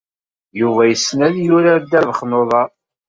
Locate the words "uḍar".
2.41-2.69